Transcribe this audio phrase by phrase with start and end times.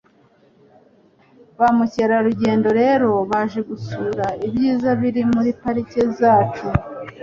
[1.57, 6.65] Ba mukerarugendo rero baje gusura ibyiza biri muri pariki zacu,